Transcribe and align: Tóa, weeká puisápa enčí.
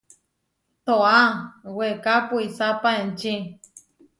Tóa, 0.85 1.21
weeká 1.77 2.15
puisápa 2.29 2.89
enčí. 3.03 3.35